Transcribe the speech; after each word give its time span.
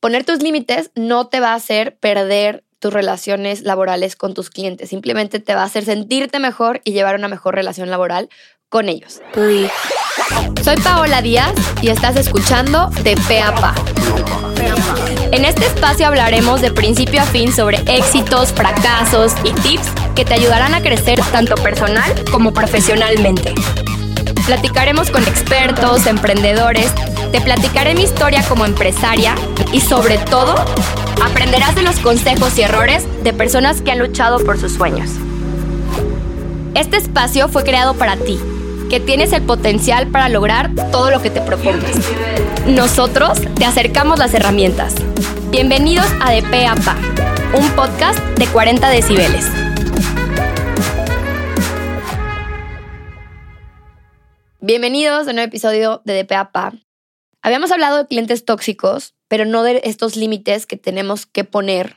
Poner 0.00 0.24
tus 0.24 0.42
límites 0.42 0.92
no 0.94 1.26
te 1.26 1.40
va 1.40 1.52
a 1.52 1.56
hacer 1.56 1.96
perder 1.96 2.62
tus 2.78 2.92
relaciones 2.92 3.62
laborales 3.62 4.14
con 4.14 4.32
tus 4.32 4.48
clientes, 4.48 4.90
simplemente 4.90 5.40
te 5.40 5.56
va 5.56 5.62
a 5.62 5.64
hacer 5.64 5.84
sentirte 5.84 6.38
mejor 6.38 6.80
y 6.84 6.92
llevar 6.92 7.16
una 7.16 7.26
mejor 7.26 7.56
relación 7.56 7.90
laboral 7.90 8.28
con 8.68 8.88
ellos. 8.88 9.20
Soy 10.62 10.76
Paola 10.84 11.20
Díaz 11.20 11.52
y 11.82 11.88
estás 11.88 12.14
escuchando 12.14 12.90
De 13.02 13.16
Pe 13.26 13.40
a 13.40 13.52
Pa. 13.52 13.74
En 15.32 15.44
este 15.44 15.66
espacio 15.66 16.06
hablaremos 16.06 16.60
de 16.60 16.70
principio 16.70 17.20
a 17.20 17.24
fin 17.24 17.52
sobre 17.52 17.78
éxitos, 17.88 18.52
fracasos 18.52 19.32
y 19.42 19.52
tips 19.52 19.88
que 20.14 20.24
te 20.24 20.34
ayudarán 20.34 20.74
a 20.74 20.80
crecer 20.80 21.18
tanto 21.32 21.56
personal 21.56 22.12
como 22.30 22.52
profesionalmente. 22.52 23.52
Platicaremos 24.48 25.10
con 25.10 25.22
expertos, 25.24 26.06
emprendedores, 26.06 26.90
te 27.32 27.40
platicaré 27.42 27.94
mi 27.94 28.04
historia 28.04 28.42
como 28.48 28.64
empresaria 28.64 29.34
y 29.74 29.82
sobre 29.82 30.16
todo 30.16 30.54
aprenderás 31.22 31.74
de 31.74 31.82
los 31.82 31.98
consejos 31.98 32.56
y 32.56 32.62
errores 32.62 33.06
de 33.22 33.34
personas 33.34 33.82
que 33.82 33.90
han 33.90 33.98
luchado 33.98 34.38
por 34.38 34.58
sus 34.58 34.72
sueños. 34.72 35.10
Este 36.74 36.96
espacio 36.96 37.50
fue 37.50 37.62
creado 37.62 37.92
para 37.92 38.16
ti, 38.16 38.40
que 38.88 39.00
tienes 39.00 39.34
el 39.34 39.42
potencial 39.42 40.06
para 40.06 40.30
lograr 40.30 40.70
todo 40.90 41.10
lo 41.10 41.20
que 41.20 41.28
te 41.28 41.42
propongas. 41.42 41.96
Nosotros 42.66 43.42
te 43.54 43.66
acercamos 43.66 44.18
las 44.18 44.32
herramientas. 44.32 44.94
Bienvenidos 45.50 46.06
a 46.22 46.30
De 46.30 46.42
un 47.52 47.68
podcast 47.72 48.18
de 48.38 48.46
40 48.46 48.88
decibeles. 48.88 49.67
Bienvenidos 54.68 55.26
a 55.26 55.30
un 55.30 55.36
nuevo 55.36 55.48
episodio 55.48 56.02
de 56.04 56.12
De 56.12 56.26
Pe 56.26 56.34
a 56.34 56.52
Pa. 56.52 56.74
Habíamos 57.40 57.72
hablado 57.72 57.96
de 57.96 58.06
clientes 58.06 58.44
tóxicos, 58.44 59.14
pero 59.26 59.46
no 59.46 59.62
de 59.62 59.80
estos 59.84 60.14
límites 60.14 60.66
que 60.66 60.76
tenemos 60.76 61.24
que 61.24 61.44
poner 61.44 61.96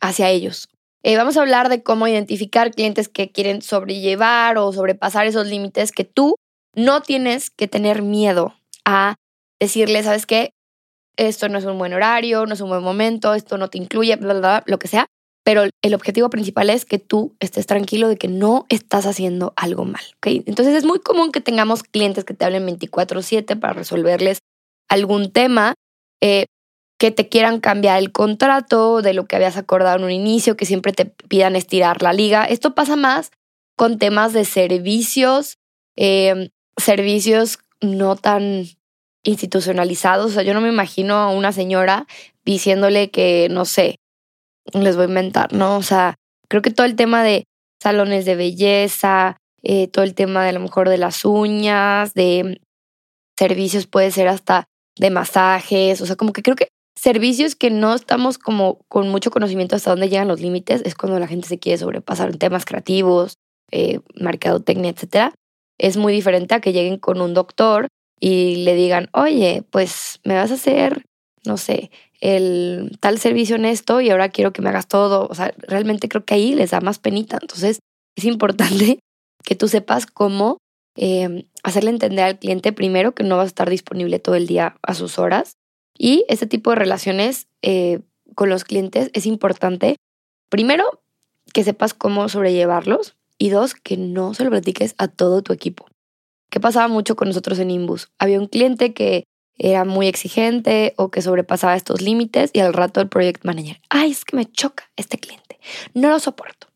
hacia 0.00 0.30
ellos. 0.30 0.70
Eh, 1.02 1.18
vamos 1.18 1.36
a 1.36 1.42
hablar 1.42 1.68
de 1.68 1.82
cómo 1.82 2.08
identificar 2.08 2.70
clientes 2.70 3.10
que 3.10 3.32
quieren 3.32 3.60
sobrellevar 3.60 4.56
o 4.56 4.72
sobrepasar 4.72 5.26
esos 5.26 5.46
límites 5.46 5.92
que 5.92 6.04
tú 6.04 6.36
no 6.74 7.02
tienes 7.02 7.50
que 7.50 7.68
tener 7.68 8.00
miedo 8.00 8.54
a 8.86 9.16
decirle, 9.60 10.02
¿sabes 10.02 10.24
qué? 10.24 10.52
Esto 11.18 11.50
no 11.50 11.58
es 11.58 11.66
un 11.66 11.76
buen 11.76 11.92
horario, 11.92 12.46
no 12.46 12.54
es 12.54 12.62
un 12.62 12.70
buen 12.70 12.82
momento, 12.82 13.34
esto 13.34 13.58
no 13.58 13.68
te 13.68 13.76
incluye, 13.76 14.16
bla, 14.16 14.32
bla, 14.32 14.40
bla, 14.40 14.64
lo 14.64 14.78
que 14.78 14.88
sea. 14.88 15.06
Pero 15.46 15.62
el 15.80 15.94
objetivo 15.94 16.28
principal 16.28 16.70
es 16.70 16.84
que 16.84 16.98
tú 16.98 17.36
estés 17.38 17.66
tranquilo 17.66 18.08
de 18.08 18.16
que 18.16 18.26
no 18.26 18.66
estás 18.68 19.06
haciendo 19.06 19.52
algo 19.54 19.84
mal. 19.84 20.02
Entonces 20.24 20.74
es 20.74 20.84
muy 20.84 20.98
común 20.98 21.30
que 21.30 21.40
tengamos 21.40 21.84
clientes 21.84 22.24
que 22.24 22.34
te 22.34 22.44
hablen 22.44 22.66
24/7 22.66 23.54
para 23.54 23.72
resolverles 23.72 24.40
algún 24.88 25.30
tema, 25.30 25.74
eh, 26.20 26.46
que 26.98 27.12
te 27.12 27.28
quieran 27.28 27.60
cambiar 27.60 27.98
el 27.98 28.10
contrato 28.10 29.02
de 29.02 29.14
lo 29.14 29.26
que 29.26 29.36
habías 29.36 29.56
acordado 29.56 29.98
en 29.98 30.04
un 30.04 30.10
inicio, 30.10 30.56
que 30.56 30.66
siempre 30.66 30.92
te 30.92 31.04
pidan 31.04 31.54
estirar 31.54 32.02
la 32.02 32.12
liga. 32.12 32.44
Esto 32.44 32.74
pasa 32.74 32.96
más 32.96 33.30
con 33.76 34.00
temas 34.00 34.32
de 34.32 34.44
servicios, 34.44 35.58
em, 35.94 36.48
servicios 36.76 37.60
no 37.80 38.16
tan 38.16 38.64
institucionalizados. 39.22 40.32
O 40.32 40.34
sea, 40.34 40.42
yo 40.42 40.54
no 40.54 40.60
me 40.60 40.70
imagino 40.70 41.14
a 41.14 41.30
una 41.30 41.52
señora 41.52 42.08
diciéndole 42.44 43.12
que, 43.12 43.46
no 43.48 43.64
sé, 43.64 44.00
les 44.72 44.96
voy 44.96 45.04
a 45.04 45.08
inventar, 45.08 45.52
¿no? 45.52 45.76
O 45.76 45.82
sea, 45.82 46.14
creo 46.48 46.62
que 46.62 46.70
todo 46.70 46.86
el 46.86 46.96
tema 46.96 47.22
de 47.22 47.44
salones 47.82 48.24
de 48.24 48.36
belleza, 48.36 49.36
eh, 49.62 49.88
todo 49.88 50.04
el 50.04 50.14
tema 50.14 50.42
de 50.42 50.50
a 50.50 50.52
lo 50.52 50.60
mejor 50.60 50.88
de 50.88 50.98
las 50.98 51.24
uñas, 51.24 52.14
de 52.14 52.60
servicios 53.38 53.86
puede 53.86 54.10
ser 54.10 54.28
hasta 54.28 54.64
de 54.98 55.10
masajes, 55.10 56.00
o 56.00 56.06
sea, 56.06 56.16
como 56.16 56.32
que 56.32 56.42
creo 56.42 56.56
que 56.56 56.68
servicios 56.98 57.54
que 57.54 57.70
no 57.70 57.94
estamos 57.94 58.38
como 58.38 58.78
con 58.88 59.08
mucho 59.10 59.30
conocimiento 59.30 59.76
hasta 59.76 59.90
dónde 59.90 60.08
llegan 60.08 60.28
los 60.28 60.40
límites 60.40 60.82
es 60.84 60.94
cuando 60.94 61.18
la 61.18 61.26
gente 61.26 61.46
se 61.46 61.58
quiere 61.58 61.78
sobrepasar 61.78 62.30
en 62.30 62.38
temas 62.38 62.64
creativos, 62.64 63.34
eh, 63.70 64.00
mercadotecnia, 64.14 64.90
etcétera. 64.90 65.34
Es 65.78 65.98
muy 65.98 66.12
diferente 66.12 66.54
a 66.54 66.60
que 66.60 66.72
lleguen 66.72 66.98
con 66.98 67.20
un 67.20 67.34
doctor 67.34 67.88
y 68.18 68.64
le 68.64 68.74
digan, 68.74 69.10
oye, 69.12 69.62
pues 69.70 70.20
me 70.24 70.34
vas 70.34 70.50
a 70.50 70.54
hacer, 70.54 71.04
no 71.44 71.58
sé, 71.58 71.90
el 72.20 72.96
tal 73.00 73.18
servicio 73.18 73.56
en 73.56 73.64
esto 73.64 74.00
y 74.00 74.10
ahora 74.10 74.30
quiero 74.30 74.52
que 74.52 74.62
me 74.62 74.70
hagas 74.70 74.88
todo. 74.88 75.26
O 75.28 75.34
sea, 75.34 75.54
realmente 75.58 76.08
creo 76.08 76.24
que 76.24 76.34
ahí 76.34 76.54
les 76.54 76.70
da 76.70 76.80
más 76.80 76.98
penita. 76.98 77.38
Entonces, 77.40 77.80
es 78.16 78.24
importante 78.24 78.98
que 79.44 79.54
tú 79.54 79.68
sepas 79.68 80.06
cómo 80.06 80.58
eh, 80.96 81.46
hacerle 81.62 81.90
entender 81.90 82.24
al 82.24 82.38
cliente 82.38 82.72
primero 82.72 83.14
que 83.14 83.22
no 83.22 83.36
vas 83.36 83.44
a 83.44 83.48
estar 83.48 83.70
disponible 83.70 84.18
todo 84.18 84.34
el 84.34 84.46
día 84.46 84.76
a 84.82 84.94
sus 84.94 85.18
horas. 85.18 85.52
Y 85.98 86.24
este 86.28 86.46
tipo 86.46 86.70
de 86.70 86.76
relaciones 86.76 87.46
eh, 87.62 88.00
con 88.34 88.48
los 88.48 88.64
clientes 88.64 89.10
es 89.14 89.26
importante, 89.26 89.96
primero, 90.50 91.02
que 91.52 91.64
sepas 91.64 91.94
cómo 91.94 92.28
sobrellevarlos 92.28 93.16
y 93.38 93.50
dos, 93.50 93.74
que 93.74 93.96
no 93.96 94.34
se 94.34 94.44
lo 94.44 94.50
platiques 94.50 94.94
a 94.98 95.08
todo 95.08 95.42
tu 95.42 95.52
equipo. 95.52 95.86
¿Qué 96.50 96.60
pasaba 96.60 96.88
mucho 96.88 97.16
con 97.16 97.28
nosotros 97.28 97.58
en 97.58 97.70
Imbus? 97.70 98.08
Había 98.18 98.40
un 98.40 98.46
cliente 98.46 98.94
que 98.94 99.24
era 99.58 99.84
muy 99.84 100.06
exigente 100.06 100.94
o 100.96 101.10
que 101.10 101.22
sobrepasaba 101.22 101.76
estos 101.76 102.00
límites 102.00 102.50
y 102.52 102.60
al 102.60 102.72
rato 102.72 103.00
el 103.00 103.08
project 103.08 103.44
manager, 103.44 103.80
ay, 103.88 104.10
es 104.10 104.24
que 104.24 104.36
me 104.36 104.46
choca 104.46 104.90
este 104.96 105.18
cliente, 105.18 105.58
no 105.94 106.10
lo 106.10 106.18
soporto. 106.18 106.68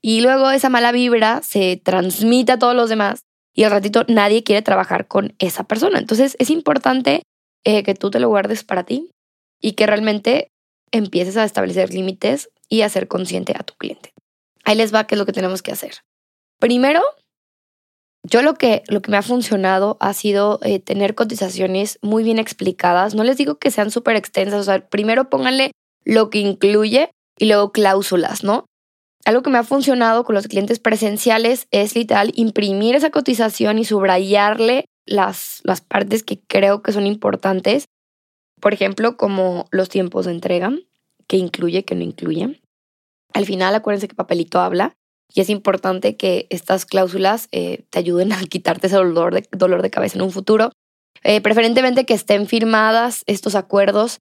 Y 0.00 0.20
luego 0.20 0.50
esa 0.50 0.68
mala 0.68 0.92
vibra 0.92 1.42
se 1.42 1.80
transmite 1.82 2.52
a 2.52 2.58
todos 2.58 2.74
los 2.74 2.88
demás 2.88 3.20
y 3.54 3.64
al 3.64 3.70
ratito 3.70 4.04
nadie 4.08 4.44
quiere 4.44 4.62
trabajar 4.62 5.08
con 5.08 5.34
esa 5.38 5.64
persona. 5.64 5.98
Entonces 5.98 6.36
es 6.38 6.50
importante 6.50 7.22
eh, 7.64 7.82
que 7.82 7.94
tú 7.94 8.10
te 8.10 8.20
lo 8.20 8.28
guardes 8.28 8.64
para 8.64 8.84
ti 8.84 9.10
y 9.60 9.72
que 9.72 9.86
realmente 9.86 10.50
empieces 10.92 11.36
a 11.36 11.44
establecer 11.44 11.92
límites 11.92 12.50
y 12.68 12.82
a 12.82 12.88
ser 12.88 13.08
consciente 13.08 13.54
a 13.58 13.62
tu 13.62 13.74
cliente. 13.74 14.12
Ahí 14.64 14.76
les 14.76 14.94
va 14.94 15.06
qué 15.06 15.14
es 15.14 15.18
lo 15.18 15.26
que 15.26 15.32
tenemos 15.32 15.62
que 15.62 15.72
hacer. 15.72 15.96
Primero, 16.58 17.02
yo 18.24 18.42
lo 18.42 18.54
que, 18.54 18.82
lo 18.88 19.00
que 19.00 19.10
me 19.10 19.16
ha 19.16 19.22
funcionado 19.22 19.96
ha 20.00 20.12
sido 20.12 20.58
eh, 20.62 20.80
tener 20.80 21.14
cotizaciones 21.14 21.98
muy 22.02 22.22
bien 22.24 22.38
explicadas. 22.38 23.14
No 23.14 23.24
les 23.24 23.36
digo 23.36 23.58
que 23.58 23.70
sean 23.70 23.90
súper 23.90 24.16
extensas, 24.16 24.60
o 24.60 24.64
sea, 24.64 24.88
primero 24.88 25.30
pónganle 25.30 25.72
lo 26.04 26.30
que 26.30 26.38
incluye 26.38 27.10
y 27.38 27.46
luego 27.46 27.72
cláusulas, 27.72 28.42
¿no? 28.42 28.66
Algo 29.24 29.42
que 29.42 29.50
me 29.50 29.58
ha 29.58 29.64
funcionado 29.64 30.24
con 30.24 30.34
los 30.34 30.48
clientes 30.48 30.78
presenciales 30.78 31.66
es 31.70 31.94
literal 31.94 32.32
imprimir 32.34 32.94
esa 32.94 33.10
cotización 33.10 33.78
y 33.78 33.84
subrayarle 33.84 34.86
las, 35.06 35.60
las 35.64 35.80
partes 35.80 36.22
que 36.22 36.40
creo 36.40 36.82
que 36.82 36.92
son 36.92 37.06
importantes. 37.06 37.84
Por 38.60 38.72
ejemplo, 38.72 39.16
como 39.16 39.66
los 39.70 39.88
tiempos 39.88 40.26
de 40.26 40.32
entrega, 40.32 40.72
que 41.26 41.36
incluye, 41.36 41.84
que 41.84 41.94
no 41.94 42.02
incluye. 42.02 42.60
Al 43.34 43.44
final, 43.44 43.74
acuérdense 43.74 44.08
que 44.08 44.14
papelito 44.14 44.60
habla 44.60 44.94
y 45.32 45.40
es 45.40 45.50
importante 45.50 46.16
que 46.16 46.46
estas 46.50 46.86
cláusulas 46.86 47.48
eh, 47.52 47.84
te 47.90 47.98
ayuden 47.98 48.32
a 48.32 48.40
quitarte 48.44 48.86
ese 48.86 48.96
dolor 48.96 49.34
de, 49.34 49.48
dolor 49.52 49.82
de 49.82 49.90
cabeza 49.90 50.16
en 50.16 50.22
un 50.22 50.30
futuro. 50.30 50.70
Eh, 51.24 51.40
preferentemente 51.40 52.06
que 52.06 52.14
estén 52.14 52.46
firmadas 52.46 53.24
estos 53.26 53.56
acuerdos 53.56 54.20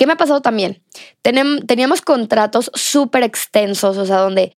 ¿Qué 0.00 0.06
me 0.06 0.14
ha 0.14 0.16
pasado 0.16 0.40
también? 0.40 0.82
teníamos 1.20 2.00
contratos 2.00 2.70
súper 2.72 3.22
extensos, 3.22 3.98
o 3.98 4.06
sea, 4.06 4.16
donde 4.16 4.54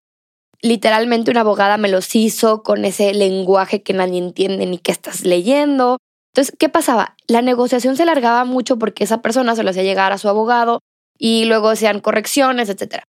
literalmente 0.60 1.32
una 1.32 1.40
abogada 1.40 1.78
me 1.78 1.88
los 1.88 2.14
hizo 2.14 2.62
con 2.62 2.84
ese 2.84 3.12
lenguaje 3.12 3.82
que 3.82 3.92
nadie 3.92 4.18
entiende 4.18 4.66
ni 4.66 4.78
que 4.78 4.92
estás 4.92 5.24
leyendo. 5.24 5.96
Entonces, 6.32 6.54
¿qué 6.56 6.68
pasaba? 6.68 7.16
La 7.26 7.42
negociación 7.42 7.96
se 7.96 8.04
alargaba 8.04 8.44
mucho 8.44 8.78
porque 8.78 9.02
esa 9.02 9.20
persona 9.20 9.56
se 9.56 9.64
lo 9.64 9.70
hacía 9.70 9.82
llegar 9.82 10.12
a 10.12 10.18
su 10.18 10.28
abogado 10.28 10.78
y 11.18 11.46
luego 11.46 11.70
hacían 11.70 11.98
correcciones, 11.98 12.68
etc. 12.68 13.02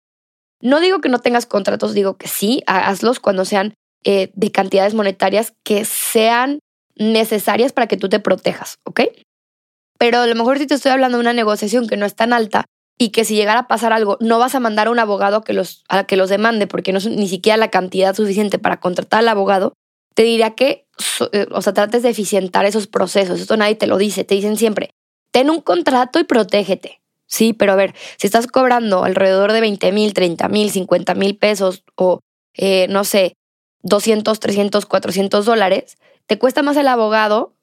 No 0.60 0.80
digo 0.80 1.00
que 1.00 1.08
no 1.08 1.18
tengas 1.18 1.46
contratos, 1.46 1.94
digo 1.94 2.16
que 2.16 2.28
sí, 2.28 2.62
hazlos 2.66 3.20
cuando 3.20 3.44
sean 3.44 3.74
eh, 4.04 4.30
de 4.34 4.52
cantidades 4.52 4.94
monetarias 4.94 5.54
que 5.64 5.84
sean 5.84 6.60
necesarias 6.96 7.72
para 7.72 7.86
que 7.86 7.96
tú 7.96 8.08
te 8.08 8.20
protejas, 8.20 8.78
¿ok? 8.84 9.00
Pero 9.98 10.18
a 10.18 10.26
lo 10.26 10.34
mejor 10.34 10.58
si 10.58 10.66
te 10.66 10.74
estoy 10.74 10.92
hablando 10.92 11.18
de 11.18 11.22
una 11.22 11.32
negociación 11.32 11.86
que 11.86 11.96
no 11.96 12.06
es 12.06 12.14
tan 12.14 12.32
alta 12.32 12.64
y 12.98 13.10
que 13.10 13.24
si 13.24 13.34
llegara 13.34 13.60
a 13.60 13.68
pasar 13.68 13.92
algo, 13.92 14.18
no 14.20 14.38
vas 14.38 14.54
a 14.54 14.60
mandar 14.60 14.86
a 14.86 14.90
un 14.90 14.98
abogado 14.98 15.38
a 15.38 15.44
que 15.44 15.54
los, 15.54 15.84
que 16.06 16.16
los 16.16 16.28
demande 16.28 16.66
porque 16.66 16.92
no 16.92 16.98
es 16.98 17.06
ni 17.06 17.28
siquiera 17.28 17.56
la 17.56 17.70
cantidad 17.70 18.14
suficiente 18.14 18.58
para 18.58 18.80
contratar 18.80 19.20
al 19.20 19.28
abogado, 19.28 19.72
te 20.14 20.22
diría 20.22 20.50
que, 20.50 20.86
eh, 21.32 21.46
o 21.50 21.62
sea, 21.62 21.72
trates 21.72 22.02
de 22.02 22.10
eficientar 22.10 22.66
esos 22.66 22.86
procesos. 22.86 23.40
Esto 23.40 23.56
nadie 23.56 23.74
te 23.74 23.86
lo 23.86 23.96
dice. 23.96 24.24
Te 24.24 24.34
dicen 24.34 24.58
siempre, 24.58 24.90
ten 25.32 25.48
un 25.48 25.62
contrato 25.62 26.18
y 26.18 26.24
protégete. 26.24 26.99
Sí, 27.30 27.52
pero 27.52 27.72
a 27.72 27.76
ver, 27.76 27.94
si 28.18 28.26
estás 28.26 28.48
cobrando 28.48 29.04
alrededor 29.04 29.52
de 29.52 29.60
20 29.60 29.92
mil, 29.92 30.12
30 30.12 30.48
mil, 30.48 30.70
50 30.70 31.14
mil 31.14 31.36
pesos 31.36 31.84
o, 31.94 32.20
eh, 32.54 32.88
no 32.90 33.04
sé, 33.04 33.34
200, 33.82 34.40
300, 34.40 34.84
400 34.84 35.46
dólares, 35.46 35.96
te 36.26 36.38
cuesta 36.38 36.62
más 36.62 36.76
el 36.76 36.88
abogado 36.88 37.54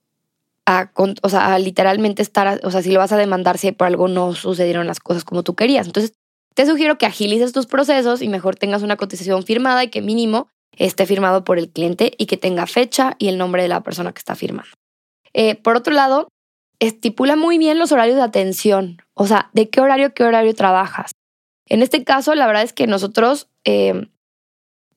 a, 0.65 0.91
o 1.21 1.29
sea, 1.29 1.59
literalmente 1.59 2.21
estar, 2.21 2.61
o 2.63 2.71
sea, 2.71 2.81
si 2.81 2.91
lo 2.91 2.99
vas 2.99 3.11
a 3.11 3.17
demandar 3.17 3.57
si 3.57 3.71
por 3.73 3.87
algo 3.87 4.07
no 4.07 4.33
sucedieron 4.33 4.87
las 4.87 5.01
cosas 5.01 5.25
como 5.25 5.43
tú 5.43 5.53
querías. 5.53 5.85
Entonces, 5.85 6.13
te 6.53 6.65
sugiero 6.65 6.97
que 6.97 7.05
agilices 7.05 7.51
tus 7.51 7.67
procesos 7.67 8.21
y 8.21 8.29
mejor 8.29 8.55
tengas 8.55 8.83
una 8.83 8.95
cotización 8.95 9.43
firmada 9.43 9.83
y 9.83 9.89
que 9.89 10.01
mínimo 10.01 10.47
esté 10.77 11.05
firmado 11.05 11.43
por 11.43 11.59
el 11.59 11.69
cliente 11.69 12.13
y 12.17 12.25
que 12.25 12.37
tenga 12.37 12.67
fecha 12.67 13.15
y 13.19 13.27
el 13.27 13.37
nombre 13.37 13.63
de 13.63 13.67
la 13.67 13.81
persona 13.81 14.13
que 14.13 14.19
está 14.19 14.35
firmando. 14.35 14.71
Eh, 15.33 15.55
por 15.55 15.75
otro 15.75 15.93
lado, 15.93 16.29
estipula 16.79 17.35
muy 17.35 17.57
bien 17.57 17.79
los 17.79 17.91
horarios 17.91 18.17
de 18.17 18.23
atención, 18.23 19.01
o 19.13 19.27
sea, 19.27 19.49
de 19.53 19.69
qué 19.69 19.81
horario, 19.81 20.13
qué 20.13 20.23
horario 20.23 20.53
trabajas. 20.53 21.11
En 21.67 21.81
este 21.81 22.03
caso, 22.03 22.35
la 22.35 22.47
verdad 22.47 22.63
es 22.63 22.73
que 22.73 22.87
nosotros, 22.87 23.49
eh, 23.65 24.07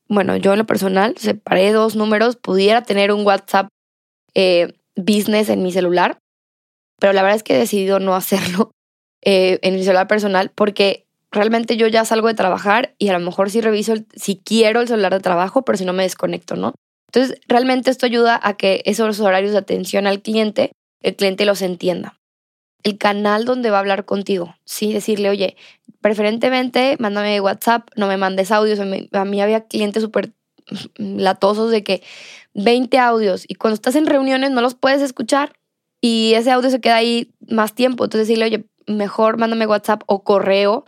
bueno, 0.09 0.37
yo 0.37 0.53
en 0.53 0.59
lo 0.59 0.67
personal 0.67 1.17
separé 1.17 1.73
dos 1.73 1.97
números, 1.97 2.37
pudiera 2.37 2.82
tener 2.82 3.12
un 3.12 3.25
WhatsApp 3.27 3.69
eh, 4.35 4.75
business 4.97 5.49
en 5.49 5.62
mi 5.62 5.73
celular, 5.73 6.19
pero 7.00 7.12
la 7.12 7.23
verdad 7.23 7.37
es 7.37 7.43
que 7.43 7.55
he 7.55 7.59
decidido 7.59 7.99
no 7.99 8.15
hacerlo 8.15 8.71
eh, 9.23 9.59
en 9.62 9.75
mi 9.75 9.83
celular 9.83 10.06
personal 10.06 10.50
porque 10.55 11.06
realmente 11.33 11.76
yo 11.76 11.87
ya 11.87 12.05
salgo 12.05 12.29
de 12.29 12.35
trabajar 12.35 12.94
y 12.99 13.09
a 13.09 13.12
lo 13.12 13.25
mejor 13.25 13.50
sí 13.50 13.61
reviso 13.61 13.94
si 14.15 14.37
quiero 14.37 14.81
el 14.81 14.88
celular 14.88 15.12
de 15.12 15.21
trabajo, 15.21 15.62
pero 15.62 15.79
si 15.79 15.85
no 15.85 15.93
me 15.93 16.03
desconecto, 16.03 16.56
¿no? 16.56 16.75
Entonces, 17.12 17.41
realmente 17.49 17.91
esto 17.91 18.06
ayuda 18.06 18.38
a 18.41 18.55
que 18.56 18.83
esos 18.85 19.19
horarios 19.21 19.53
de 19.53 19.59
atención 19.59 20.06
al 20.06 20.23
cliente, 20.23 20.71
el 21.00 21.17
cliente 21.17 21.44
los 21.44 21.62
entienda. 21.62 22.19
El 22.82 22.97
canal 22.97 23.44
donde 23.44 23.70
va 23.70 23.76
a 23.76 23.81
hablar 23.81 24.05
contigo, 24.06 24.55
sí, 24.64 24.93
decirle, 24.93 25.29
oye, 25.29 25.56
preferentemente 26.00 26.97
mándame 26.99 27.41
WhatsApp, 27.41 27.88
no 27.97 28.06
me 28.06 28.17
mandes 28.17 28.50
audios. 28.50 28.81
A 28.81 29.25
mí 29.25 29.41
había 29.43 29.67
clientes 29.67 30.02
súper 30.02 30.32
latosos 30.97 31.70
de 31.70 31.85
que 31.85 32.02
20 32.55 32.99
audios 32.99 33.44
y 33.47 33.55
cuando 33.55 33.75
estás 33.75 33.97
en 33.97 34.06
reuniones 34.06 34.50
no 34.50 34.61
los 34.61 34.75
puedes 34.75 35.02
escuchar 35.02 35.52
y 36.00 36.32
ese 36.35 36.50
audio 36.50 36.70
se 36.70 36.81
queda 36.81 36.97
ahí 36.97 37.32
más 37.49 37.75
tiempo. 37.75 38.05
Entonces 38.05 38.29
decirle, 38.29 38.47
oye, 38.47 38.64
mejor 38.87 39.38
mándame 39.38 39.67
WhatsApp 39.67 40.02
o 40.06 40.25
correo. 40.25 40.85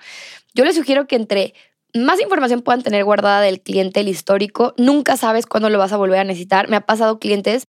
Yo 0.55 0.65
les 0.65 0.75
sugiero 0.75 1.07
que 1.07 1.17
entre 1.17 1.55
más 1.95 2.21
información 2.21 2.63
puedan 2.63 2.83
tener 2.83 3.05
guardada 3.05 3.43
del 3.43 3.61
cliente, 3.61 4.01
el 4.01 4.09
histórico, 4.09 4.75
nunca 4.79 5.17
sabes 5.17 5.45
cuándo 5.47 5.69
lo 5.69 5.79
vas 5.79 5.93
a 5.93 5.99
volver 5.99 6.21
a 6.21 6.25
necesitar. 6.25 6.69
Me 6.69 6.77
ha 6.77 6.87
pasado 6.87 7.19
clientes 7.19 7.65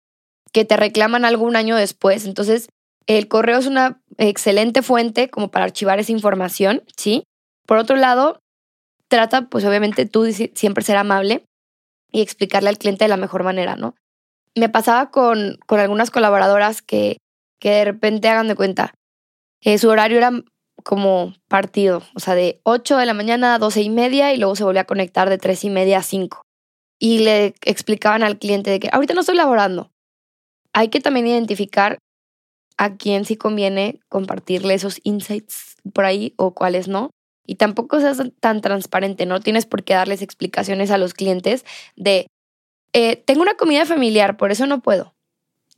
que 0.52 0.64
te 0.64 0.76
reclaman 0.76 1.24
algo 1.24 1.44
un 1.44 1.56
año 1.56 1.76
después. 1.76 2.26
Entonces, 2.26 2.68
el 3.06 3.28
correo 3.28 3.58
es 3.58 3.66
una 3.66 4.00
excelente 4.18 4.82
fuente 4.82 5.28
como 5.28 5.50
para 5.50 5.64
archivar 5.64 5.98
esa 5.98 6.12
información, 6.12 6.82
¿sí? 6.96 7.24
Por 7.66 7.78
otro 7.78 7.96
lado, 7.96 8.40
trata, 9.08 9.48
pues 9.48 9.64
obviamente 9.64 10.06
tú 10.06 10.30
siempre 10.32 10.84
ser 10.84 10.96
amable 10.96 11.44
y 12.10 12.20
explicarle 12.20 12.68
al 12.68 12.78
cliente 12.78 13.04
de 13.04 13.08
la 13.08 13.16
mejor 13.16 13.44
manera, 13.44 13.76
¿no? 13.76 13.94
Me 14.54 14.68
pasaba 14.68 15.10
con, 15.10 15.58
con 15.66 15.80
algunas 15.80 16.10
colaboradoras 16.10 16.82
que, 16.82 17.18
que 17.58 17.70
de 17.70 17.84
repente 17.84 18.28
hagan 18.28 18.48
de 18.48 18.54
cuenta, 18.54 18.94
eh, 19.62 19.78
su 19.78 19.88
horario 19.88 20.18
era 20.18 20.32
como 20.82 21.34
partido, 21.48 22.02
o 22.14 22.20
sea, 22.20 22.34
de 22.34 22.60
8 22.64 22.96
de 22.96 23.06
la 23.06 23.14
mañana 23.14 23.54
a 23.54 23.58
12 23.58 23.82
y 23.82 23.90
media 23.90 24.32
y 24.32 24.38
luego 24.38 24.56
se 24.56 24.64
volvía 24.64 24.82
a 24.82 24.86
conectar 24.86 25.30
de 25.30 25.38
3 25.38 25.64
y 25.64 25.70
media 25.70 25.98
a 25.98 26.02
5. 26.02 26.42
Y 26.98 27.20
le 27.20 27.54
explicaban 27.64 28.22
al 28.22 28.38
cliente 28.38 28.70
de 28.70 28.80
que 28.80 28.88
ahorita 28.92 29.14
no 29.14 29.20
estoy 29.20 29.36
laborando. 29.36 29.90
Hay 30.72 30.88
que 30.88 31.00
también 31.00 31.26
identificar 31.26 31.98
a 32.76 32.96
quién 32.96 33.24
sí 33.24 33.36
conviene 33.36 34.00
compartirle 34.08 34.74
esos 34.74 35.00
insights 35.04 35.76
por 35.92 36.04
ahí 36.04 36.34
o 36.36 36.54
cuáles 36.54 36.88
no. 36.88 37.10
Y 37.46 37.56
tampoco 37.56 38.00
seas 38.00 38.22
tan 38.40 38.60
transparente, 38.60 39.26
no 39.26 39.40
tienes 39.40 39.66
por 39.66 39.82
qué 39.82 39.94
darles 39.94 40.22
explicaciones 40.22 40.90
a 40.90 40.98
los 40.98 41.12
clientes 41.12 41.64
de, 41.96 42.28
eh, 42.92 43.16
tengo 43.16 43.42
una 43.42 43.54
comida 43.54 43.84
familiar, 43.84 44.36
por 44.36 44.52
eso 44.52 44.66
no 44.66 44.80
puedo. 44.80 45.14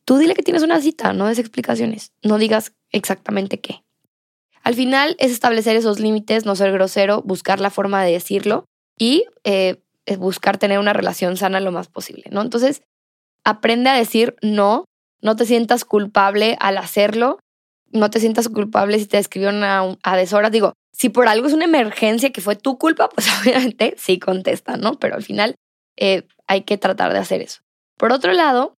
Tú 0.05 0.19
dile 0.19 0.35
que 0.35 0.43
tienes 0.43 0.63
una 0.63 0.81
cita, 0.81 1.15
no 1.15 1.27
des 1.27 1.39
explicaciones, 1.39 2.13
no 2.23 2.37
digas 2.37 2.73
exactamente 2.91 3.61
qué. 3.61 3.83
Al 4.63 4.75
final 4.75 5.17
es 5.19 5.31
establecer 5.31 5.77
esos 5.77 6.01
límites, 6.01 6.45
no 6.45 6.55
ser 6.57 6.73
grosero, 6.73 7.23
buscar 7.23 7.61
la 7.61 7.71
forma 7.71 8.05
de 8.05 8.13
decirlo 8.13 8.67
y 8.99 9.27
eh, 9.45 9.83
buscar 10.19 10.59
tener 10.59 10.79
una 10.79 10.93
relación 10.93 11.37
sana 11.37 11.61
lo 11.61 11.73
más 11.73 11.89
posible, 11.89 12.25
¿no? 12.31 12.43
Entonces, 12.43 12.83
aprende 13.45 13.91
a 13.91 13.95
decir 13.95 14.37
no, 14.43 14.85
no 15.21 15.37
te 15.37 15.47
sientas 15.47 15.85
culpable 15.85 16.57
al 16.61 16.79
hacerlo, 16.79 17.39
no 17.91 18.11
te 18.11 18.21
sientas 18.21 18.49
culpable 18.49 18.99
si 18.99 19.07
te 19.07 19.19
escribieron 19.19 19.63
a, 19.63 19.97
a 20.03 20.17
deshoras. 20.17 20.51
Digo, 20.51 20.73
si 20.93 21.09
por 21.09 21.29
algo 21.29 21.47
es 21.47 21.53
una 21.53 21.65
emergencia 21.65 22.33
que 22.33 22.41
fue 22.41 22.57
tu 22.57 22.79
culpa, 22.79 23.09
pues 23.09 23.27
obviamente 23.41 23.95
sí 23.99 24.19
contesta, 24.19 24.77
¿no? 24.77 24.95
Pero 24.95 25.15
al 25.15 25.23
final 25.23 25.55
eh, 25.97 26.27
hay 26.47 26.63
que 26.63 26.79
tratar 26.79 27.13
de 27.13 27.19
hacer 27.19 27.41
eso. 27.41 27.61
Por 27.97 28.13
otro 28.13 28.33
lado, 28.33 28.75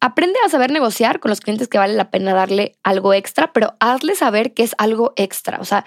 aprende 0.00 0.38
a 0.44 0.48
saber 0.48 0.70
negociar 0.70 1.20
con 1.20 1.30
los 1.30 1.40
clientes 1.40 1.68
que 1.68 1.78
vale 1.78 1.94
la 1.94 2.10
pena 2.10 2.34
darle 2.34 2.76
algo 2.82 3.12
extra, 3.12 3.52
pero 3.52 3.76
hazle 3.80 4.14
saber 4.14 4.54
que 4.54 4.62
es 4.62 4.74
algo 4.78 5.12
extra. 5.16 5.58
O 5.60 5.64
sea, 5.64 5.84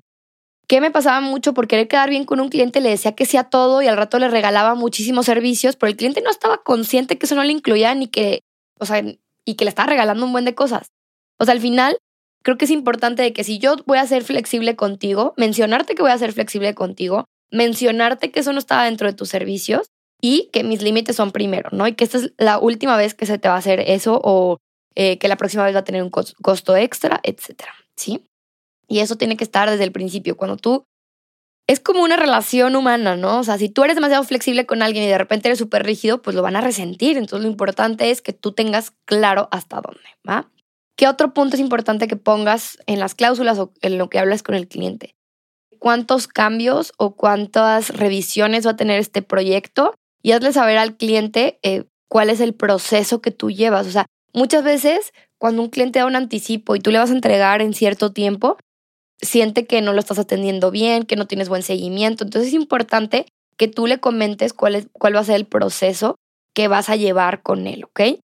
¿qué 0.68 0.82
me 0.82 0.92
pasaba 0.92 1.22
mucho 1.22 1.54
por 1.54 1.68
querer 1.68 1.88
quedar 1.88 2.10
bien 2.10 2.26
con 2.26 2.40
un 2.40 2.50
cliente? 2.50 2.82
Le 2.82 2.90
decía 2.90 3.14
que 3.14 3.26
sí 3.26 3.38
a 3.38 3.46
todo 3.46 3.82
y 3.82 3.88
al 3.88 3.98
rato 3.98 4.20
le 4.20 4.28
regalaba 4.28 4.76
muchísimos 4.76 5.26
servicios, 5.26 5.76
pero 5.76 5.90
el 5.90 5.98
cliente 5.98 6.22
no 6.22 6.30
estaba 6.30 6.64
consciente 6.64 7.18
que 7.18 7.26
eso 7.26 7.36
no 7.36 7.44
le 7.44 7.52
incluía 7.52 7.94
ni 7.96 8.08
que, 8.08 8.42
o 8.80 8.86
sea, 8.86 9.04
y 9.46 9.56
que 9.56 9.66
le 9.66 9.70
estaba 9.70 9.90
regalando 9.90 10.26
un 10.26 10.32
buen 10.32 10.46
de 10.46 10.56
cosas. 10.56 10.88
O 11.40 11.46
sea, 11.46 11.54
al 11.54 11.62
final 11.62 11.98
creo 12.44 12.58
que 12.58 12.66
es 12.66 12.72
importante 12.72 13.24
de 13.24 13.34
que 13.34 13.44
si 13.44 13.60
yo 13.60 13.76
voy 13.86 13.98
a 13.98 14.08
ser 14.08 14.24
flexible 14.24 14.76
contigo, 14.76 15.34
mencionarte 15.38 15.96
que 15.96 16.02
voy 16.02 16.12
a 16.12 16.18
ser 16.18 16.34
flexible 16.34 16.74
contigo, 16.74 17.26
mencionarte 17.52 18.32
que 18.32 18.40
eso 18.40 18.54
no 18.54 18.60
estaba 18.60 18.86
dentro 18.86 19.08
de 19.08 19.14
tus 19.14 19.30
servicios 19.30 19.88
y 20.22 20.50
que 20.54 20.64
mis 20.64 20.82
límites 20.82 21.16
son 21.16 21.32
primero, 21.32 21.70
¿no? 21.72 21.88
Y 21.88 21.94
que 21.94 22.04
esta 22.04 22.18
es 22.18 22.34
la 22.38 22.58
última 22.60 22.98
vez 22.98 23.14
que 23.14 23.26
se 23.26 23.38
te 23.38 23.48
va 23.48 23.56
a 23.56 23.60
hacer 23.60 23.82
eso 23.82 24.20
o 24.24 24.58
eh, 24.96 25.18
que 25.18 25.28
la 25.28 25.38
próxima 25.38 25.66
vez 25.66 25.76
va 25.76 25.80
a 25.80 25.84
tener 25.84 26.04
un 26.04 26.10
costo 26.10 26.76
extra, 26.76 27.20
etcétera, 27.24 27.74
¿sí? 27.98 28.26
Y 28.94 29.00
eso 29.00 29.16
tiene 29.16 29.38
que 29.38 29.44
estar 29.44 29.72
desde 29.72 29.86
el 29.86 29.92
principio. 29.92 30.38
Cuando 30.38 30.56
tú 30.56 30.86
es 31.68 31.80
como 31.80 32.04
una 32.04 32.16
relación 32.16 32.76
humana, 32.76 33.16
¿no? 33.16 33.40
O 33.40 33.44
sea, 33.44 33.58
si 33.58 33.68
tú 33.68 33.84
eres 33.84 33.96
demasiado 33.96 34.24
flexible 34.24 34.68
con 34.68 34.84
alguien 34.84 35.04
y 35.04 35.08
de 35.08 35.18
repente 35.18 35.48
eres 35.48 35.58
súper 35.58 35.84
rígido, 35.84 36.22
pues 36.22 36.36
lo 36.36 36.44
van 36.44 36.56
a 36.56 36.62
resentir. 36.62 37.18
Entonces 37.18 37.44
lo 37.44 37.50
importante 37.50 38.12
es 38.12 38.22
que 38.22 38.34
tú 38.34 38.52
tengas 38.52 38.92
claro 39.06 39.48
hasta 39.50 39.82
dónde, 39.82 40.08
¿va? 40.30 40.52
¿Qué 40.96 41.08
otro 41.08 41.34
punto 41.34 41.56
es 41.56 41.60
importante 41.60 42.08
que 42.08 42.18
pongas 42.18 42.78
en 42.86 43.00
las 43.00 43.16
cláusulas 43.16 43.58
o 43.58 43.74
en 43.82 43.98
lo 43.98 44.12
que 44.12 44.20
hablas 44.20 44.44
con 44.44 44.54
el 44.54 44.68
cliente? 44.68 45.16
¿Cuántos 45.80 46.28
cambios 46.28 46.94
o 46.98 47.16
cuántas 47.16 47.90
revisiones 47.90 48.68
va 48.68 48.72
a 48.72 48.78
tener 48.78 49.00
este 49.00 49.24
proyecto? 49.24 49.96
Y 50.22 50.34
hazle 50.34 50.54
saber 50.54 50.78
al 50.78 50.98
cliente 50.98 51.58
eh, 51.64 51.86
cuál 52.10 52.30
es 52.30 52.42
el 52.42 52.54
proceso 52.54 53.24
que 53.24 53.32
tú 53.32 53.50
llevas. 53.50 53.88
O 53.88 53.92
sea, 53.92 54.06
muchas 54.34 54.64
veces 54.64 55.14
cuando 55.40 55.62
un 55.62 55.70
cliente 55.70 56.00
da 56.00 56.06
un 56.06 56.16
anticipo 56.16 56.76
y 56.76 56.80
tú 56.80 56.92
le 56.92 57.00
vas 57.00 57.10
a 57.10 57.14
entregar 57.14 57.62
en 57.62 57.74
cierto 57.74 58.14
tiempo, 58.14 58.58
siente 59.24 59.66
que 59.66 59.82
no 59.82 59.94
lo 59.94 60.00
estás 60.00 60.20
atendiendo 60.20 60.72
bien, 60.72 61.04
que 61.04 61.16
no 61.16 61.28
tienes 61.28 61.50
buen 61.50 61.64
seguimiento. 61.64 62.24
Entonces 62.24 62.50
es 62.50 62.54
importante 62.54 63.26
que 63.58 63.68
tú 63.68 63.88
le 63.88 64.00
comentes 64.00 64.54
cuál, 64.54 64.76
es, 64.76 64.88
cuál 64.94 65.16
va 65.16 65.20
a 65.20 65.26
ser 65.26 65.36
el 65.36 65.46
proceso 65.46 66.16
que 66.54 66.68
vas 66.68 66.90
a 66.90 66.96
llevar 66.96 67.42
con 67.42 67.68
él, 67.68 67.86
¿ok? 67.86 68.20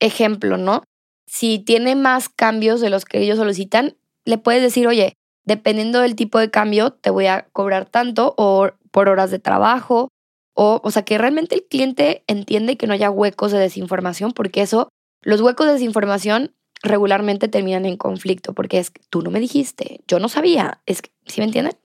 Ejemplo, 0.00 0.56
¿no? 0.56 0.82
si 1.26 1.58
tiene 1.58 1.94
más 1.96 2.28
cambios 2.28 2.80
de 2.80 2.90
los 2.90 3.04
que 3.04 3.20
ellos 3.20 3.38
solicitan, 3.38 3.96
le 4.24 4.38
puedes 4.38 4.62
decir, 4.62 4.86
oye, 4.86 5.14
dependiendo 5.44 6.00
del 6.00 6.16
tipo 6.16 6.38
de 6.38 6.50
cambio, 6.50 6.92
te 6.92 7.10
voy 7.10 7.26
a 7.26 7.48
cobrar 7.52 7.86
tanto 7.86 8.34
o 8.36 8.70
por 8.90 9.08
horas 9.08 9.30
de 9.30 9.38
trabajo. 9.38 10.08
O, 10.54 10.80
o 10.82 10.90
sea, 10.90 11.02
que 11.02 11.18
realmente 11.18 11.54
el 11.54 11.64
cliente 11.64 12.24
entiende 12.26 12.76
que 12.76 12.86
no 12.86 12.94
haya 12.94 13.10
huecos 13.10 13.52
de 13.52 13.58
desinformación, 13.58 14.32
porque 14.32 14.62
eso, 14.62 14.88
los 15.20 15.40
huecos 15.40 15.66
de 15.66 15.74
desinformación 15.74 16.54
regularmente 16.82 17.48
terminan 17.48 17.86
en 17.86 17.96
conflicto, 17.96 18.52
porque 18.52 18.78
es 18.78 18.92
tú 19.10 19.22
no 19.22 19.30
me 19.30 19.40
dijiste, 19.40 20.00
yo 20.06 20.18
no 20.18 20.28
sabía, 20.28 20.80
es 20.86 21.02
que, 21.02 21.10
¿sí 21.26 21.40
me 21.40 21.46
entienden? 21.46 21.76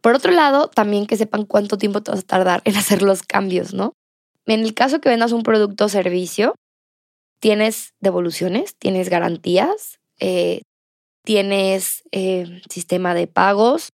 Por 0.00 0.14
otro 0.14 0.32
lado, 0.32 0.68
también 0.68 1.06
que 1.06 1.16
sepan 1.16 1.44
cuánto 1.44 1.78
tiempo 1.78 2.02
te 2.02 2.10
vas 2.10 2.20
a 2.20 2.26
tardar 2.26 2.62
en 2.64 2.76
hacer 2.76 3.02
los 3.02 3.22
cambios, 3.22 3.74
¿no? 3.74 3.94
En 4.46 4.60
el 4.60 4.74
caso 4.74 5.00
que 5.00 5.08
vendas 5.08 5.32
un 5.32 5.42
producto 5.42 5.84
o 5.84 5.88
servicio, 5.88 6.54
tienes 7.40 7.94
devoluciones, 8.00 8.76
tienes 8.76 9.08
garantías, 9.08 9.98
eh, 10.18 10.62
tienes 11.24 12.02
eh, 12.12 12.60
sistema 12.68 13.14
de 13.14 13.26
pagos, 13.26 13.90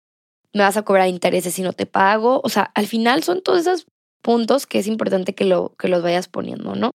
me 0.52 0.62
vas 0.62 0.76
a 0.76 0.82
cobrar 0.82 1.08
intereses 1.08 1.54
si 1.54 1.62
no 1.62 1.72
te 1.72 1.86
pago. 1.86 2.40
O 2.42 2.48
sea, 2.48 2.70
al 2.74 2.86
final 2.86 3.22
son 3.22 3.42
todos 3.42 3.60
esos 3.60 3.86
puntos 4.22 4.66
que 4.66 4.78
es 4.78 4.86
importante 4.86 5.34
que, 5.34 5.44
lo, 5.44 5.74
que 5.78 5.88
los 5.88 6.02
vayas 6.02 6.28
poniendo, 6.28 6.74
¿no? 6.74 6.90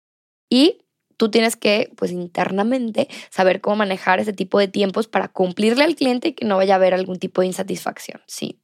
Y 0.51 0.83
tú 1.17 1.31
tienes 1.31 1.57
que, 1.57 1.91
pues 1.97 2.11
internamente, 2.13 3.09
saber 3.31 3.61
cómo 3.61 3.77
manejar 3.77 4.21
ese 4.21 4.33
tipo 4.33 4.59
de 4.59 4.69
tiempos 4.69 5.09
para 5.09 5.29
cumplirle 5.29 5.85
al 5.85 5.97
cliente 5.97 6.29
y 6.29 6.33
que 6.33 6.45
no 6.45 6.57
vaya 6.57 6.75
a 6.75 6.77
haber 6.77 6.95
algún 6.95 7.19
tipo 7.19 7.41
de 7.41 7.49
insatisfacción, 7.49 8.21
¿sí? 8.27 8.61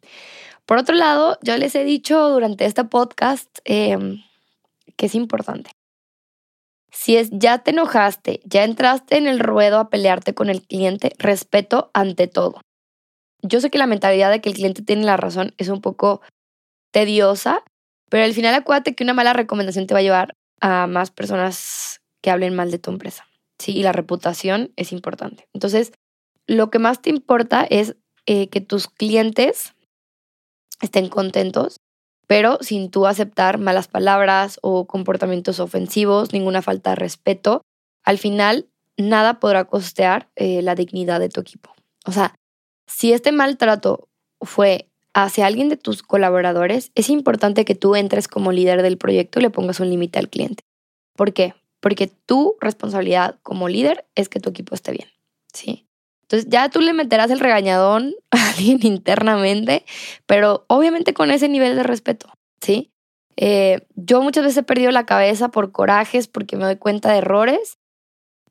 Por 0.66 0.78
otro 0.78 0.94
lado, 0.94 1.38
yo 1.42 1.56
les 1.56 1.74
he 1.74 1.84
dicho 1.84 2.28
durante 2.30 2.64
este 2.66 2.84
podcast 2.84 3.58
em, 3.64 4.22
que 4.96 5.06
es 5.06 5.14
importante 5.14 5.70
si 6.92 7.16
es 7.16 7.30
ya 7.32 7.58
te 7.58 7.70
enojaste, 7.70 8.40
ya 8.44 8.64
entraste 8.64 9.16
en 9.16 9.26
el 9.26 9.40
ruedo 9.40 9.78
a 9.78 9.88
pelearte 9.88 10.34
con 10.34 10.50
el 10.50 10.62
cliente, 10.62 11.12
respeto 11.18 11.90
ante 11.94 12.28
todo. 12.28 12.60
Yo 13.40 13.60
sé 13.60 13.70
que 13.70 13.78
la 13.78 13.86
mentalidad 13.86 14.30
de 14.30 14.40
que 14.40 14.50
el 14.50 14.54
cliente 14.54 14.82
tiene 14.82 15.04
la 15.04 15.16
razón 15.16 15.54
es 15.56 15.68
un 15.68 15.80
poco 15.80 16.20
tediosa, 16.92 17.64
pero 18.10 18.24
al 18.24 18.34
final 18.34 18.54
acuérdate 18.54 18.94
que 18.94 19.02
una 19.02 19.14
mala 19.14 19.32
recomendación 19.32 19.86
te 19.86 19.94
va 19.94 20.00
a 20.00 20.04
llevar 20.04 20.34
a 20.60 20.86
más 20.86 21.10
personas 21.10 22.01
que 22.22 22.30
hablen 22.30 22.54
mal 22.54 22.70
de 22.70 22.78
tu 22.78 22.90
empresa. 22.90 23.26
Sí, 23.58 23.76
y 23.76 23.82
la 23.82 23.92
reputación 23.92 24.72
es 24.76 24.92
importante. 24.92 25.48
Entonces, 25.52 25.92
lo 26.46 26.70
que 26.70 26.78
más 26.78 27.02
te 27.02 27.10
importa 27.10 27.64
es 27.68 27.96
eh, 28.26 28.48
que 28.48 28.60
tus 28.60 28.88
clientes 28.88 29.74
estén 30.80 31.08
contentos 31.08 31.76
pero 32.32 32.56
sin 32.62 32.90
tú 32.90 33.06
aceptar 33.06 33.58
malas 33.58 33.88
palabras 33.88 34.58
o 34.62 34.86
comportamientos 34.86 35.60
ofensivos, 35.60 36.32
ninguna 36.32 36.62
falta 36.62 36.90
de 36.90 36.96
respeto. 36.96 37.60
Al 38.04 38.16
final, 38.16 38.70
nada 38.96 39.38
podrá 39.38 39.66
costear 39.66 40.30
eh, 40.36 40.62
la 40.62 40.74
dignidad 40.74 41.20
de 41.20 41.28
tu 41.28 41.42
equipo. 41.42 41.74
O 42.06 42.12
sea, 42.12 42.34
si 42.86 43.12
este 43.12 43.32
maltrato 43.32 44.08
fue 44.40 44.88
hacia 45.12 45.46
alguien 45.46 45.68
de 45.68 45.76
tus 45.76 46.02
colaboradores, 46.02 46.90
es 46.94 47.10
importante 47.10 47.66
que 47.66 47.74
tú 47.74 47.96
entres 47.96 48.28
como 48.28 48.50
líder 48.50 48.80
del 48.80 48.96
proyecto 48.96 49.38
y 49.38 49.42
le 49.42 49.50
pongas 49.50 49.80
un 49.80 49.90
límite 49.90 50.18
al 50.18 50.30
cliente. 50.30 50.62
¿Por 51.14 51.34
qué? 51.34 51.54
Porque 51.82 52.06
tu 52.06 52.56
responsabilidad 52.60 53.40
como 53.42 53.68
líder 53.68 54.06
es 54.14 54.28
que 54.28 54.38
tu 54.38 54.50
equipo 54.50 54.74
esté 54.74 54.92
bien, 54.92 55.08
¿sí? 55.52 55.88
Entonces 56.22 56.48
ya 56.48 56.68
tú 56.68 56.80
le 56.80 56.92
meterás 56.92 57.30
el 57.32 57.40
regañadón 57.40 58.14
a 58.30 58.50
alguien 58.50 58.78
internamente, 58.86 59.84
pero 60.26 60.64
obviamente 60.68 61.12
con 61.12 61.32
ese 61.32 61.48
nivel 61.48 61.74
de 61.74 61.82
respeto, 61.82 62.28
¿sí? 62.60 62.92
Eh, 63.36 63.84
yo 63.96 64.22
muchas 64.22 64.44
veces 64.44 64.58
he 64.58 64.62
perdido 64.62 64.92
la 64.92 65.06
cabeza 65.06 65.50
por 65.50 65.72
corajes, 65.72 66.28
porque 66.28 66.56
me 66.56 66.64
doy 66.64 66.76
cuenta 66.76 67.10
de 67.10 67.18
errores. 67.18 67.78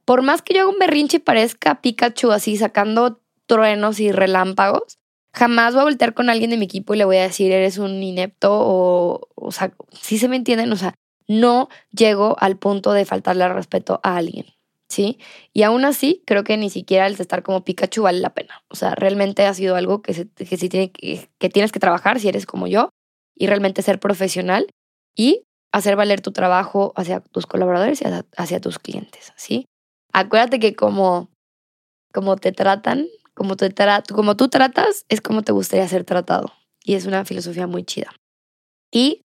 Por 0.04 0.24
más 0.24 0.42
que 0.42 0.54
yo 0.54 0.62
haga 0.62 0.70
un 0.70 0.80
berrinche 0.80 1.18
y 1.18 1.22
parezca 1.22 1.82
Pikachu 1.82 2.32
así 2.32 2.58
sacando 2.58 3.22
truenos 3.46 4.00
y 4.02 4.12
relámpagos, 4.12 5.00
jamás 5.34 5.74
voy 5.74 5.82
a 5.82 5.86
voltear 5.86 6.14
con 6.14 6.30
alguien 6.30 6.50
de 6.50 6.58
mi 6.58 6.66
equipo 6.66 6.94
y 6.94 6.98
le 6.98 7.06
voy 7.06 7.18
a 7.18 7.24
decir 7.24 7.52
eres 7.52 7.78
un 7.78 8.04
inepto 8.04 8.50
o, 8.52 9.30
o 9.36 9.52
sea, 9.52 9.74
si 9.94 10.18
se 10.18 10.28
me 10.28 10.36
entienden, 10.36 10.72
o 10.74 10.76
sea, 10.76 10.96
no 11.32 11.70
llego 11.92 12.36
al 12.40 12.58
punto 12.58 12.92
de 12.94 13.06
faltarle 13.06 13.44
al 13.44 13.54
respeto 13.54 14.00
a 14.04 14.18
alguien, 14.18 14.46
¿sí? 14.90 15.18
Y 15.54 15.64
aún 15.64 15.86
así, 15.86 16.24
creo 16.26 16.44
que 16.44 16.58
ni 16.58 16.70
siquiera 16.70 17.08
el 17.08 17.14
estar 17.14 17.42
como 17.44 17.64
Pikachu 17.64 18.04
vale 18.04 18.20
la 18.20 18.34
pena. 18.34 18.64
O 18.70 18.76
sea, 18.76 18.96
realmente 18.96 19.46
ha 19.46 19.54
sido 19.54 19.76
algo 19.76 20.02
que, 20.02 20.28
que, 20.36 20.58
sí 20.58 20.70
tiene, 20.70 20.92
que, 20.92 21.30
que 21.40 21.50
tienes 21.50 21.72
que 21.72 21.80
trabajar 21.80 22.20
si 22.20 22.28
eres 22.28 22.46
como 22.46 22.68
yo 22.68 22.90
y 23.36 23.48
realmente 23.48 23.82
ser 23.82 24.00
profesional 24.00 24.68
y 25.16 25.44
hacer 25.72 25.96
valer 25.96 26.22
tu 26.22 26.32
trabajo 26.32 26.92
hacia 26.98 27.22
tus 27.22 27.46
colaboradores 27.46 28.02
y 28.02 28.06
hacia, 28.38 28.60
tus 28.60 28.78
clientes, 28.78 29.32
¿sí? 29.38 29.66
Acuérdate 30.12 30.60
que 30.60 30.76
como, 30.76 31.30
como 32.14 32.36
te 32.36 32.52
tratan, 32.52 33.08
como, 33.34 33.56
te 33.56 33.74
como 34.14 34.36
tú 34.36 34.50
tratas, 34.50 35.06
es 35.08 35.22
como 35.22 35.44
te 35.44 35.54
gustaría 35.54 35.88
ser 35.88 36.04
tratado. 36.04 36.52
Y 36.84 36.96
es 36.96 37.06
una 37.06 37.24
filosofía 37.24 37.68
muy 37.68 37.86
chida. 37.86 38.12
Y 38.92 39.22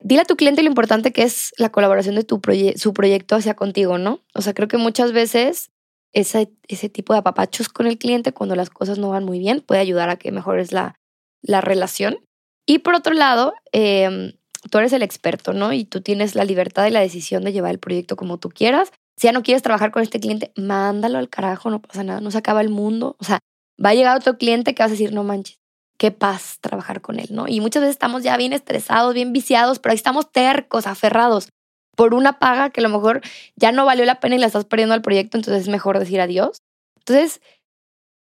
dile 0.00 0.22
a 0.22 0.24
tu 0.24 0.36
cliente 0.36 0.62
lo 0.62 0.68
importante 0.68 1.12
que 1.12 1.22
es 1.22 1.52
la 1.58 1.70
colaboración 1.70 2.14
de 2.14 2.24
tu 2.24 2.40
su 2.76 2.92
proyecto 2.92 3.36
hacia 3.36 3.54
contigo, 3.54 3.98
¿no? 3.98 4.20
O 4.34 4.42
sea, 4.42 4.54
creo 4.54 4.68
que 4.68 4.78
muchas 4.78 5.12
veces 5.12 5.70
ese, 6.12 6.50
ese 6.68 6.88
tipo 6.88 7.12
de 7.12 7.20
apapachos 7.20 7.68
con 7.68 7.86
el 7.86 7.98
cliente 7.98 8.32
cuando 8.32 8.56
las 8.56 8.70
cosas 8.70 8.98
no 8.98 9.10
van 9.10 9.24
muy 9.24 9.38
bien 9.38 9.60
puede 9.60 9.80
ayudar 9.80 10.10
a 10.10 10.16
que 10.16 10.32
mejores 10.32 10.72
la, 10.72 10.96
la 11.42 11.60
relación. 11.60 12.18
Y 12.66 12.80
por 12.80 12.94
otro 12.94 13.14
lado, 13.14 13.54
em, 13.72 14.32
tú 14.70 14.78
eres 14.78 14.92
el 14.92 15.02
experto, 15.02 15.52
¿no? 15.52 15.72
Y 15.72 15.84
tú 15.84 16.00
tienes 16.00 16.34
la 16.34 16.44
libertad 16.44 16.86
y 16.86 16.90
la 16.90 17.00
decisión 17.00 17.44
de 17.44 17.52
llevar 17.52 17.72
el 17.72 17.78
proyecto 17.78 18.16
como 18.16 18.38
tú 18.38 18.48
quieras. 18.48 18.92
Si 19.16 19.26
ya 19.26 19.32
no 19.32 19.42
quieres 19.42 19.62
trabajar 19.62 19.90
con 19.90 20.02
este 20.02 20.20
cliente, 20.20 20.52
mándalo 20.56 21.18
al 21.18 21.28
carajo, 21.28 21.70
no 21.70 21.82
pasa 21.82 22.04
nada, 22.04 22.20
no 22.20 22.30
se 22.30 22.38
acaba 22.38 22.60
el 22.60 22.70
mundo. 22.70 23.16
O 23.18 23.24
sea, 23.24 23.38
va 23.82 23.90
a 23.90 23.94
llegar 23.94 24.16
otro 24.16 24.38
cliente 24.38 24.74
que 24.74 24.82
vas 24.82 24.90
a 24.90 24.94
decir, 24.94 25.12
no 25.12 25.24
manches, 25.24 25.58
qué 26.00 26.10
paz 26.10 26.56
trabajar 26.62 27.02
con 27.02 27.20
él, 27.20 27.26
¿no? 27.30 27.46
Y 27.46 27.60
muchas 27.60 27.82
veces 27.82 27.94
estamos 27.94 28.22
ya 28.22 28.34
bien 28.38 28.54
estresados, 28.54 29.12
bien 29.12 29.34
viciados, 29.34 29.78
pero 29.78 29.90
ahí 29.90 29.96
estamos 29.96 30.32
tercos, 30.32 30.86
aferrados 30.86 31.50
por 31.94 32.14
una 32.14 32.38
paga 32.38 32.70
que 32.70 32.80
a 32.80 32.82
lo 32.82 32.88
mejor 32.88 33.20
ya 33.54 33.70
no 33.70 33.84
valió 33.84 34.06
la 34.06 34.18
pena 34.18 34.36
y 34.36 34.38
la 34.38 34.46
estás 34.46 34.64
perdiendo 34.64 34.94
al 34.94 35.02
proyecto, 35.02 35.36
entonces 35.36 35.64
es 35.64 35.68
mejor 35.68 35.98
decir 35.98 36.18
adiós. 36.22 36.62
Entonces, 37.00 37.42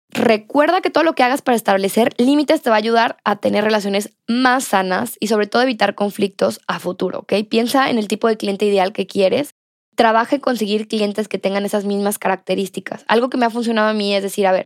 recuerda 0.09 0.81
que 0.81 0.89
todo 0.89 1.03
lo 1.03 1.13
que 1.13 1.21
hagas 1.21 1.43
para 1.43 1.55
establecer 1.55 2.11
límites 2.17 2.63
te 2.63 2.71
va 2.71 2.77
a 2.77 2.79
ayudar 2.79 3.17
a 3.23 3.35
tener 3.35 3.63
relaciones 3.63 4.15
más 4.27 4.63
sanas 4.63 5.15
y 5.19 5.27
sobre 5.27 5.45
todo 5.45 5.61
evitar 5.61 5.93
conflictos 5.93 6.61
a 6.65 6.79
futuro, 6.79 7.19
¿ok? 7.19 7.33
Piensa 7.47 7.91
en 7.91 7.99
el 7.99 8.07
tipo 8.07 8.27
de 8.27 8.37
cliente 8.37 8.65
ideal 8.65 8.93
que 8.93 9.05
quieres. 9.05 9.51
Trabaja 9.95 10.37
en 10.37 10.41
conseguir 10.41 10.87
clientes 10.87 11.27
que 11.27 11.37
tengan 11.37 11.65
esas 11.65 11.85
mismas 11.85 12.17
características. 12.17 13.05
Algo 13.07 13.29
que 13.29 13.37
me 13.37 13.45
ha 13.45 13.51
funcionado 13.51 13.89
a 13.89 13.93
mí 13.93 14.15
es 14.15 14.23
decir, 14.23 14.47
a 14.47 14.53
ver, 14.53 14.65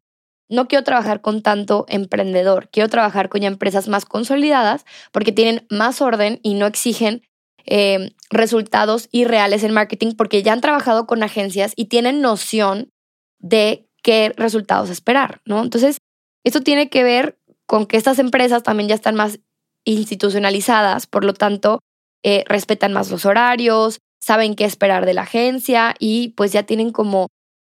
no 0.50 0.68
quiero 0.68 0.84
trabajar 0.84 1.22
con 1.22 1.42
tanto 1.42 1.86
emprendedor, 1.88 2.70
quiero 2.72 2.90
trabajar 2.90 3.30
con 3.30 3.42
ya 3.42 3.48
empresas 3.48 3.88
más 3.88 4.06
consolidadas 4.06 4.86
porque 5.12 5.32
tienen 5.32 5.66
más 5.70 6.02
orden 6.02 6.40
y 6.44 6.54
no 6.54 6.66
exigen 6.66 7.24
eh, 7.66 8.14
resultados 8.30 9.08
irreales 9.12 9.64
en 9.64 9.74
marketing 9.74 10.14
porque 10.18 10.44
ya 10.44 10.54
han 10.54 10.62
trabajado 10.62 11.08
con 11.08 11.24
agencias 11.24 11.74
y 11.76 11.86
tienen 11.86 12.22
noción 12.22 12.92
de 13.40 13.88
qué 14.04 14.34
resultados 14.36 14.90
esperar, 14.90 15.42
¿no? 15.46 15.62
Entonces, 15.62 15.98
esto 16.44 16.62
tiene 16.62 16.90
que 16.90 17.04
ver 17.04 17.40
con 17.66 17.86
que 17.86 17.98
estas 17.98 18.20
empresas 18.20 18.64
también 18.64 18.90
ya 18.90 18.96
están 18.96 19.16
más 19.16 19.40
institucionalizadas, 19.86 21.08
por 21.08 21.24
lo 21.24 21.34
tanto, 21.34 21.80
eh, 22.24 22.44
respetan 22.48 22.94
más 22.94 23.10
los 23.10 23.26
horarios, 23.26 24.00
saben 24.20 24.56
qué 24.56 24.66
esperar 24.66 25.06
de 25.06 25.14
la 25.14 25.24
agencia 25.24 25.96
y 26.00 26.30
pues 26.30 26.52
ya 26.52 26.64
tienen 26.64 26.92
como 26.92 27.28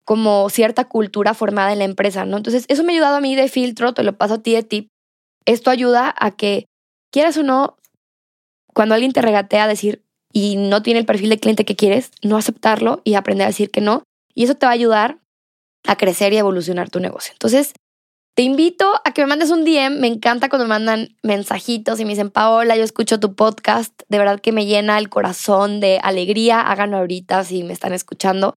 como 0.06 0.50
cierta 0.50 0.86
cultura 0.86 1.34
formada 1.34 1.74
en 1.74 1.80
la 1.80 1.86
empresa, 1.86 2.26
¿no? 2.26 2.38
Entonces, 2.38 2.66
eso 2.68 2.84
me 2.84 2.94
ha 2.94 2.96
ayudado 2.96 3.18
a 3.18 3.22
mí 3.22 3.36
de 3.36 3.50
filtro, 3.50 3.94
te 3.94 4.04
lo 4.04 4.18
paso 4.18 4.36
a 4.36 4.42
ti 4.42 4.54
de 4.54 4.64
tip. 4.64 4.88
Esto 5.46 5.72
ayuda 5.72 6.14
a 6.18 6.32
que, 6.32 6.66
quieras 7.12 7.38
o 7.38 7.44
no, 7.44 7.78
cuando 8.74 8.94
alguien 8.94 9.14
te 9.14 9.22
regatea 9.22 9.68
decir 9.68 10.04
y 10.32 10.58
no 10.58 10.84
tiene 10.84 11.00
el 11.00 11.06
perfil 11.06 11.30
de 11.30 11.40
cliente 11.40 11.66
que 11.66 11.76
quieres, 11.76 12.12
no 12.22 12.38
aceptarlo 12.38 13.02
y 13.04 13.16
aprender 13.16 13.46
a 13.46 13.50
decir 13.50 13.72
que 13.72 13.82
no. 13.82 14.04
Y 14.34 14.44
eso 14.44 14.56
te 14.56 14.66
va 14.66 14.72
a 14.72 14.76
ayudar 14.76 15.20
a 15.88 15.96
crecer 15.96 16.34
y 16.34 16.38
evolucionar 16.38 16.90
tu 16.90 17.00
negocio. 17.00 17.32
Entonces, 17.34 17.74
te 18.36 18.44
invito 18.44 19.00
a 19.06 19.14
que 19.14 19.22
me 19.22 19.28
mandes 19.28 19.50
un 19.50 19.64
DM. 19.64 19.98
Me 20.02 20.08
encanta 20.08 20.50
cuando 20.50 20.66
me 20.66 20.70
mandan 20.70 21.16
mensajitos 21.24 22.02
y 22.02 22.04
me 22.04 22.12
dicen, 22.12 22.32
Paola, 22.32 22.76
yo 22.76 22.84
escucho 22.84 23.18
tu 23.18 23.34
podcast. 23.34 23.94
De 24.10 24.18
verdad 24.18 24.42
que 24.42 24.52
me 24.52 24.66
llena 24.66 24.98
el 24.98 25.08
corazón 25.08 25.80
de 25.80 26.00
alegría. 26.04 26.60
Háganlo 26.60 26.98
ahorita 26.98 27.46
si 27.46 27.64
me 27.64 27.72
están 27.72 27.94
escuchando. 27.94 28.56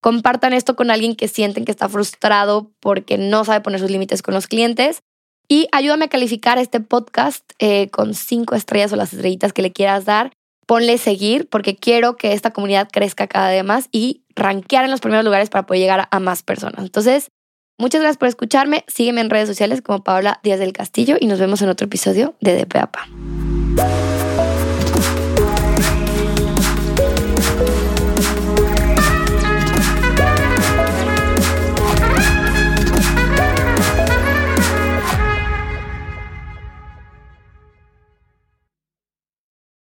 Compartan 0.00 0.52
esto 0.52 0.76
con 0.76 0.90
alguien 0.90 1.16
que 1.16 1.28
sienten 1.28 1.64
que 1.64 1.72
está 1.72 1.88
frustrado 1.88 2.70
porque 2.80 3.18
no 3.18 3.44
sabe 3.44 3.60
poner 3.60 3.80
sus 3.80 3.90
límites 3.90 4.22
con 4.22 4.34
los 4.34 4.46
clientes. 4.46 5.00
Y 5.48 5.68
ayúdame 5.72 6.06
a 6.06 6.08
calificar 6.08 6.58
este 6.58 6.80
podcast 6.80 7.50
eh, 7.58 7.88
con 7.90 8.14
cinco 8.14 8.54
estrellas 8.54 8.92
o 8.92 8.96
las 8.96 9.12
estrellitas 9.12 9.52
que 9.52 9.62
le 9.62 9.72
quieras 9.72 10.04
dar. 10.04 10.32
Ponle 10.66 10.98
seguir 10.98 11.48
porque 11.48 11.74
quiero 11.74 12.16
que 12.16 12.34
esta 12.34 12.52
comunidad 12.52 12.88
crezca 12.92 13.26
cada 13.26 13.50
vez 13.50 13.64
más 13.64 13.88
y 13.90 14.24
rankear 14.36 14.84
en 14.84 14.90
los 14.90 15.00
primeros 15.00 15.24
lugares 15.24 15.48
para 15.48 15.64
poder 15.64 15.80
llegar 15.80 16.08
a 16.10 16.20
más 16.20 16.42
personas. 16.42 16.84
Entonces, 16.84 17.30
muchas 17.78 18.02
gracias 18.02 18.18
por 18.18 18.28
escucharme. 18.28 18.84
Sígueme 18.86 19.22
en 19.22 19.30
redes 19.30 19.48
sociales 19.48 19.80
como 19.80 20.04
Paola 20.04 20.38
Díaz 20.42 20.60
del 20.60 20.74
Castillo 20.74 21.16
y 21.18 21.26
nos 21.26 21.40
vemos 21.40 21.62
en 21.62 21.70
otro 21.70 21.86
episodio 21.86 22.34
de 22.40 22.56
DPAPA. 22.56 23.08